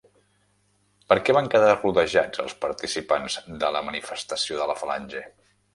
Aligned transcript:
Per 1.11 1.17
què 1.27 1.35
van 1.37 1.49
quedar 1.55 1.75
rodejats 1.83 2.43
els 2.47 2.57
participants 2.67 3.37
de 3.65 3.73
la 3.77 3.87
manifestació 3.91 4.63
de 4.63 4.71
la 4.73 4.83
Falange? 4.83 5.29